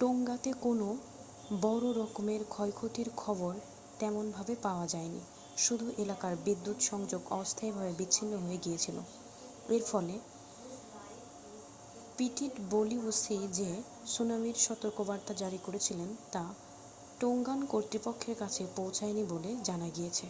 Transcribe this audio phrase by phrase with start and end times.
[0.00, 0.88] টোংগাতে কোনো
[1.60, 3.52] বড়্ররকমের ক্ষয়ক্ষতির খবর
[3.98, 5.22] তেমন ভাবে পাওয়া যায়নি
[5.56, 8.96] শুধু এলাকার বিদ্যুৎ সংযোগ অস্থায়ী ভাবে বিচ্ছিন্ন হয়ে গিয়েছিল
[9.68, 10.14] এর ফলে
[12.16, 13.70] পিটিডবলিউসি যে
[14.06, 16.00] সুনামির সতর্কবার্তা জারি করেছিল
[16.32, 16.44] তা
[17.20, 20.26] টোংগান কর্তৃপক্ষের কাছে পৌছয়নি বলে জানা গিয়েছে